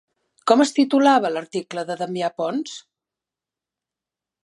Com 0.51 0.63
es 0.63 0.71
titulava 0.77 1.31
l'article 1.35 1.85
de 1.91 1.99
Damià 2.01 2.33
Pons? 2.43 2.75